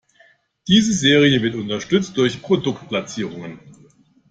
Diese 0.67 0.93
Serie 0.93 1.43
wird 1.43 1.53
unterstützt 1.53 2.17
durch 2.17 2.41
Produktplatzierungen. 2.41 3.59